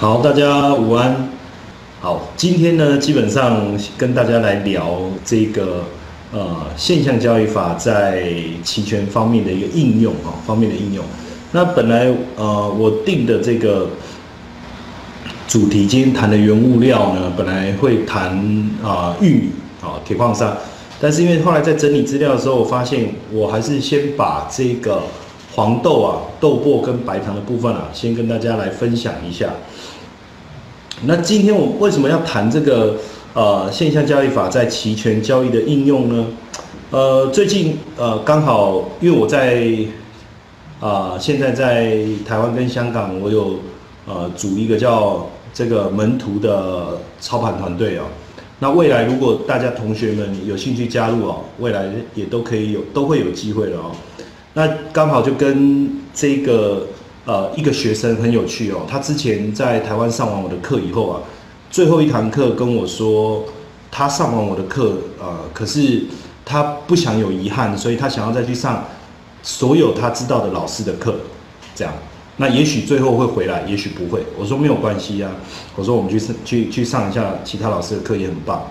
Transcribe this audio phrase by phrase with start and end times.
[0.00, 1.28] 好，大家午安。
[2.00, 5.82] 好，今天呢，基本上跟大家来聊这个
[6.30, 8.22] 呃现象交易法在
[8.62, 11.04] 期权方面的一个应用啊，方面的应用。
[11.50, 13.90] 那本来呃我定的这个
[15.48, 18.38] 主题，今天谈的原物料呢，本来会谈
[18.80, 19.50] 啊玉米
[19.82, 20.56] 啊铁矿砂，
[21.00, 25.02] 但是因为后来在整理资料的时候，我发现我还是先把这个
[25.58, 29.50] 黄豆啊豆粕跟白糖的部分啊，先跟大家来分享一下。
[31.02, 32.94] 那今天我为什么要谈这个
[33.34, 36.26] 呃现象交易法在期权交易的应用呢？
[36.92, 39.66] 呃，最近呃刚好因为我在
[40.78, 43.56] 啊现在在台湾跟香港，我有
[44.06, 48.04] 呃组一个叫这个门徒的操盘团队哦。
[48.60, 53.90] 那未来如果大家同学们有兴趣加入哦，未来也都可以有都会有机会的哦。
[54.58, 56.88] 那刚好就跟这个。
[57.28, 61.20] 呃，一个学生很有趣哦，他之前在台湾上完我的课以后啊，
[61.70, 63.44] 最后一堂课跟我说，
[63.90, 66.04] 他上完我的课，呃，可是
[66.42, 68.82] 他不想有遗憾，所以他想要再去上
[69.42, 71.16] 所有他知道的老师的课，
[71.74, 71.92] 这样，
[72.38, 74.22] 那也许最后会回来，也许不会。
[74.38, 75.30] 我说没有关系啊，
[75.76, 78.66] 我说我们去去去上一下其他老师的课也很棒。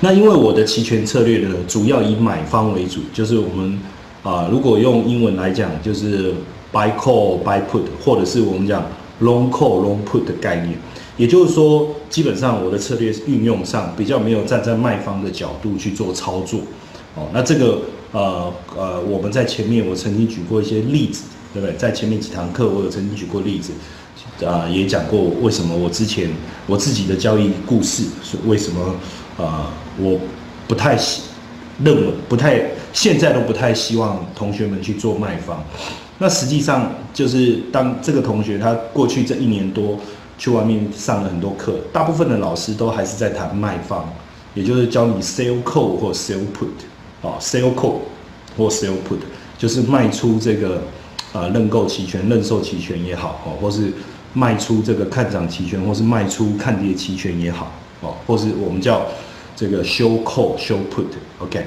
[0.00, 3.78] 那因为我的期权策略呢，主要以买方为主，就是我们
[4.26, 6.34] 啊，如果用英文来讲，就是。
[6.72, 8.82] buy call buy put，或者是我们讲
[9.22, 10.76] long call long put 的概念，
[11.16, 16.60] 也就是说，基本上我的策略运用上比较没有站在卖方的角度去做操作。
[17.14, 17.80] 哦，那这个
[18.12, 21.22] 呃呃，我们在前面我曾经举过一些例子，
[21.54, 21.74] 对不对？
[21.76, 23.72] 在前面几堂课我有曾经举过例子，
[24.44, 26.28] 啊，也讲过为什么我之前
[26.66, 28.94] 我自己的交易故事是为什么
[29.42, 30.18] 啊，我
[30.68, 31.22] 不太喜
[31.84, 35.62] 认为不太现在都不太希望同学们去做卖方。
[36.18, 39.98] 那实际上就是当这个同学他过去这一年多
[40.38, 44.04] 去外面上了很多课，大部分的老师都还是在谈卖方，
[44.54, 47.96] 也就是教你 sell call 或 sell put，啊 sell call
[48.56, 49.18] 或 sell put，
[49.58, 50.82] 就是卖出这个
[51.32, 53.92] 呃认购期权、认售期权也好，哦，或是
[54.32, 59.06] 卖出这个看涨期权，或是卖出看跌期权也好，哦，或是我们叫
[59.56, 61.66] 这个 show call、修 put，OK，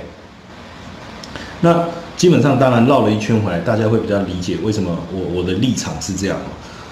[1.60, 1.90] 那。
[2.20, 6.38] 基本上，当然绕了一圈回来，大家会比较理解为什么我我的立场是这样。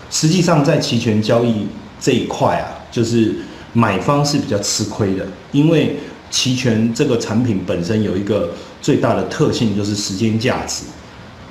[0.10, 1.68] 实际上，在期权交易
[2.00, 3.36] 这一块啊，就是
[3.74, 5.98] 买方是比较吃亏的，因为
[6.32, 10.86] 期权这个产品本身有一个最大的特性，就是时间价值。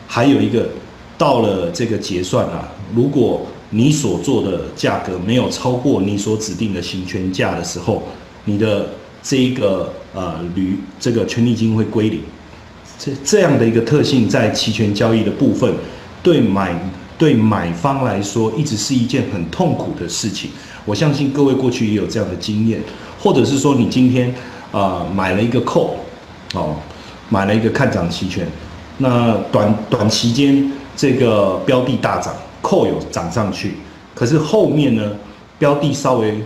[0.07, 0.71] 还有一个，
[1.19, 8.05] 到了这个结算啊，如果你所做的价格没有超过你所指定的行权价的时候，
[8.47, 8.89] 你的
[9.27, 12.21] 这一个呃铝这个权利金会归零。
[12.97, 15.75] 这这样的一个特性，在期权交易的部分，
[16.23, 16.73] 对买
[17.19, 20.51] 对买方来说，一直是一件很痛苦的事情。
[20.85, 22.81] 我相信各位过去也有这样的经验，
[23.21, 24.33] 或者是说，你今天
[24.71, 25.91] 啊买了一个 call，
[26.55, 26.77] 哦，
[27.29, 28.47] 买了一个看涨期权，
[28.99, 32.33] 那短短期间这个标的大涨
[32.63, 33.75] ，call 有涨上去，
[34.15, 35.13] 可是后面呢，
[35.59, 36.41] 标的稍微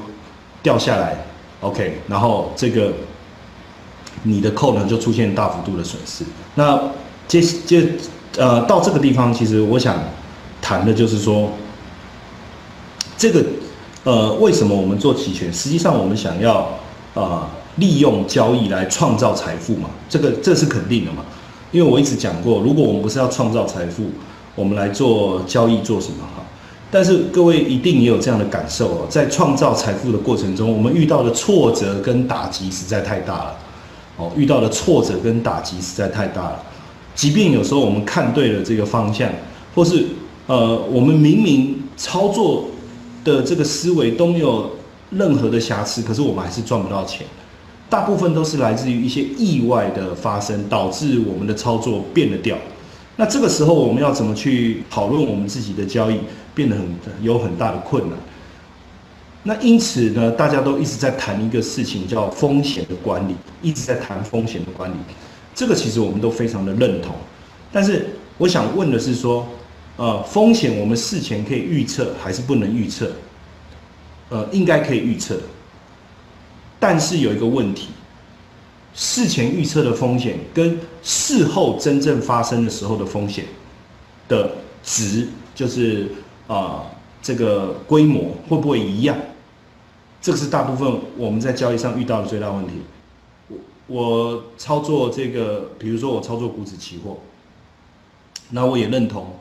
[0.62, 1.16] 掉下来
[1.60, 2.92] ，OK，然后这个。
[4.24, 6.24] 你的扣呢就出现大幅度的损失。
[6.56, 6.78] 那
[7.26, 7.92] 接接
[8.36, 9.98] 呃到这个地方，其实我想
[10.60, 11.52] 谈的就是说，
[13.16, 13.42] 这个
[14.04, 15.50] 呃为什么我们做期权？
[15.50, 16.68] 实际上我们想要
[17.14, 21.24] 啊利用交易来创造财富嘛，这个这是肯定的嘛。
[21.70, 24.10] 因为我一直讲过，如果我们不是要创造财富，
[24.54, 26.44] 我们来做交易做什么哈？
[26.90, 33.56] 但是各位一定也有这样的感受哦，在创造财富的过程中，我们遇到的挫折跟打击实在太大了。
[34.16, 36.62] 哦，遇到的挫折跟打击实在太大了。
[37.14, 39.30] 即便有时候我们看对了这个方向，
[39.74, 40.04] 或是
[40.46, 42.66] 呃，我们明明操作
[43.24, 44.70] 的这个思维都没有
[45.10, 47.26] 任何的瑕疵，可是我们还是赚不到钱。
[47.88, 52.56] 大部分都是来自于一些意外的发生，导致我们的操作变了调。
[53.16, 56.16] 那这个时候我们要怎么去讨论我们自己的交易，
[56.60, 56.84] 变得很
[57.22, 58.18] 有很大的困难。
[59.44, 64.96] 那因此呢，大家都一直在谈一个事情，叫风险的管理，一直在谈风险的管理。
[65.54, 67.14] 这个其实我们都非常的认同。
[67.72, 69.48] 但是我想问的是说，
[69.96, 73.10] 呃，风险我们事前可以预测还是不能预测？
[74.28, 75.40] 呃，应该可以预测。
[76.78, 77.88] 但是有一个问题，
[78.92, 83.46] 事前预测的风险跟事后真正发生的时候的风险
[84.28, 84.50] 的
[84.82, 86.08] 值，就是
[86.54, 86.86] 啊。
[87.22, 89.14] 这个规模会不会一样？
[90.22, 92.72] 这个是大部分我们在交易上遇到的最大问题。
[93.48, 93.58] 我
[93.88, 97.18] 我操作这个，比如说我操作股指期货，
[98.48, 99.34] 那我也认同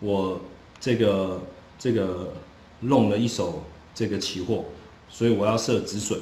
[0.00, 0.40] 我
[0.80, 1.40] 这个
[1.78, 2.32] 这个
[2.80, 3.62] 弄了一手
[3.94, 4.64] 这个期货，
[5.08, 6.18] 所以我要设止损。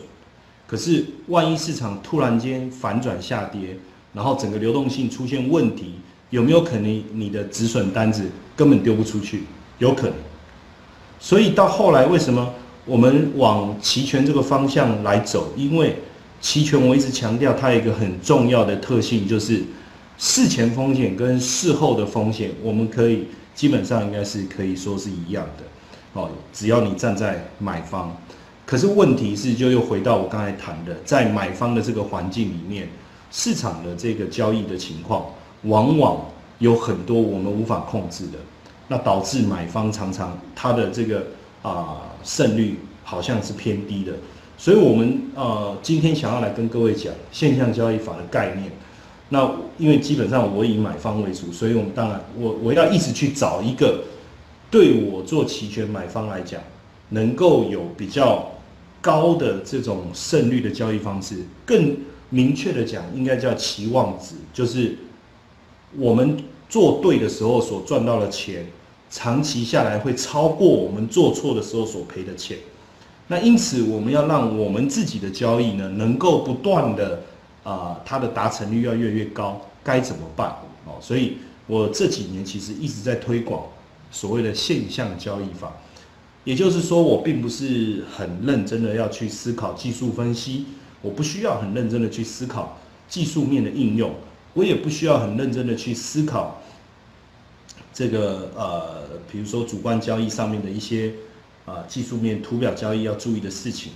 [0.66, 3.78] 可是万一市场突然间反转下跌，
[4.12, 5.94] 然后整个流动性出现问题，
[6.28, 9.44] 有没有可能你的止损单子根本丢不出去？
[9.78, 10.14] 有可能。
[11.20, 12.54] 所以到后来为什么
[12.84, 15.52] 我们往期权这个方向来走？
[15.56, 15.96] 因为
[16.40, 19.64] 期权我一直强调它有一个很重要的特性，就是
[20.16, 25.64] 事前风险跟事后的风险，我们可以基本上应该是可以说是一样的。
[26.12, 28.16] 哦，只要你站在买方。
[28.64, 32.88] 可是问题是，就又回到我刚才谈的，在买方的这个环境里面，
[33.30, 35.24] 市场的这个交易的情况，
[35.62, 36.24] 往往
[36.58, 38.38] 有很多我们无法控制的，
[38.88, 41.26] 那导致买方常常他的这个
[41.62, 44.12] 啊胜率好像是偏低的。
[44.56, 48.72] 所以，我们呃今天想要来跟各位讲现象交易法的概念。
[49.28, 54.04] 那因为基本上我以买方为主，所以我们当然我我要一直去找一个
[54.70, 56.60] 对我做期权买方来讲，
[57.10, 58.52] 能够有比较。
[59.00, 61.96] 高的这种胜率的交易方式，更
[62.30, 64.98] 明确的讲，应该叫期望值，就是
[65.96, 66.36] 我们
[66.68, 68.66] 做对的时候所赚到的钱，
[69.10, 72.58] 长期下来会超过我们做错的时候所赔的钱。
[73.28, 77.22] 那因此，我们要让我们自己的交易呢，能够不断的
[77.62, 80.48] 啊，它的达成率要越来越高，该怎么办？
[80.86, 83.64] 哦，所以我这几年其实一直在推广
[84.10, 85.72] 所谓的现象交易法。
[86.44, 90.64] 也就是说，我并不是很认真的要去思考技术分析，
[91.02, 94.12] 我不需要很认真的去思考技术面的应用，
[94.54, 96.62] 我也不需要很认真的去思考
[97.92, 101.12] 这个呃，比如说主观交易上面的一些
[101.64, 103.92] 啊技术面图表交易要注意的事情。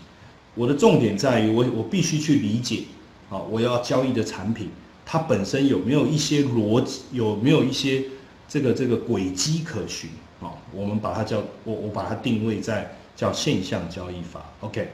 [0.54, 2.84] 我的重点在于，我我必须去理解
[3.30, 4.68] 啊，我要交易的产品
[5.06, 8.04] 它本身有没有一些逻辑，有没有一些
[8.48, 10.10] 这个这个轨迹可循。
[10.40, 14.90] 啊，我们把它叫我我把它定位在叫现象交易法，OK。